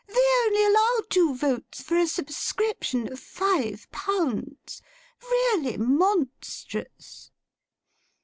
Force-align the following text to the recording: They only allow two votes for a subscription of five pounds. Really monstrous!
They 0.07 0.15
only 0.15 0.65
allow 0.65 1.01
two 1.11 1.35
votes 1.35 1.83
for 1.83 1.95
a 1.95 2.07
subscription 2.07 3.13
of 3.13 3.19
five 3.19 3.85
pounds. 3.91 4.81
Really 5.21 5.77
monstrous! 5.77 7.29